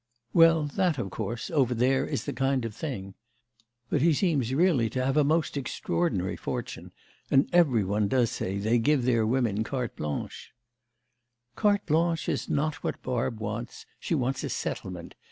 "Well 0.33 0.63
that, 0.63 0.97
of 0.97 1.11
course, 1.11 1.51
over 1.51 1.75
there 1.75 2.07
is 2.07 2.25
the 2.25 2.33
kind 2.33 2.65
of 2.65 2.73
thing. 2.73 3.13
But 3.91 4.01
he 4.01 4.13
seems 4.13 4.51
really 4.51 4.89
to 4.89 5.05
have 5.05 5.15
a 5.15 5.23
most 5.23 5.55
extraordinary 5.55 6.35
fortune, 6.35 6.91
and 7.29 7.47
every 7.53 7.83
one 7.83 8.07
does 8.07 8.31
say 8.31 8.57
they 8.57 8.79
give 8.79 9.05
their 9.05 9.27
women 9.27 9.63
carte 9.63 9.95
blanche." 9.95 10.53
"Carte 11.55 11.85
blanche 11.85 12.27
is 12.27 12.49
not 12.49 12.83
what 12.83 13.03
Barb 13.03 13.39
wants; 13.39 13.85
she 13.99 14.15
wants 14.15 14.43
a 14.43 14.49
settlement. 14.49 15.13